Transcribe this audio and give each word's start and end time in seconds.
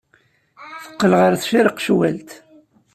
Teqqel 0.87 1.13
ɣer 1.19 1.33
tcirqecwalt. 1.35 2.29